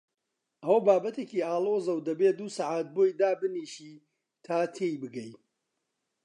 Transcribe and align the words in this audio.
ئەوە 0.63 0.77
بابەتێکی 0.87 1.45
ئاڵۆزە 1.47 1.93
و 1.95 2.05
دەبێ 2.07 2.29
دوو 2.37 2.53
سەعات 2.57 2.87
بۆی 2.95 3.15
دابنیشی 3.19 3.93
تا 4.45 4.57
تێی 4.75 4.95
بگەی. 5.01 5.31